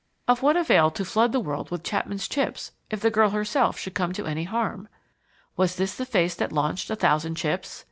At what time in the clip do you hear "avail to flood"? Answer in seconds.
0.57-1.31